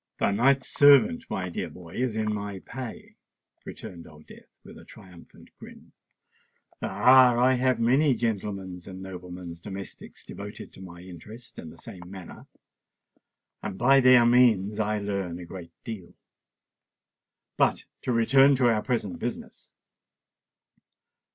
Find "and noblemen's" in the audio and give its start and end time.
8.87-9.61